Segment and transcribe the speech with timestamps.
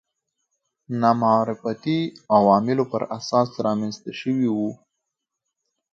[1.01, 1.97] نامعرفتي
[2.35, 4.69] عواملو پر اساس رامنځته شوي وو